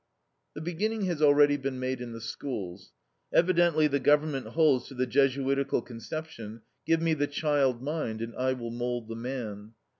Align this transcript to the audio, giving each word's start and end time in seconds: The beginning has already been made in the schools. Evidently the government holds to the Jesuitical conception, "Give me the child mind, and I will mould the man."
The 0.55 0.61
beginning 0.61 1.01
has 1.03 1.21
already 1.21 1.57
been 1.57 1.79
made 1.79 2.01
in 2.01 2.11
the 2.11 2.21
schools. 2.21 2.91
Evidently 3.31 3.85
the 3.85 3.99
government 3.99 4.47
holds 4.47 4.87
to 4.87 4.95
the 4.95 5.05
Jesuitical 5.05 5.83
conception, 5.83 6.63
"Give 6.87 7.03
me 7.03 7.13
the 7.13 7.27
child 7.27 7.83
mind, 7.83 8.19
and 8.19 8.35
I 8.35 8.53
will 8.53 8.71
mould 8.71 9.09
the 9.09 9.15
man." 9.15 9.73